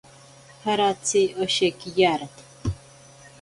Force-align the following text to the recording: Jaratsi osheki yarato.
Jaratsi 0.63 1.21
osheki 1.43 1.89
yarato. 1.99 2.43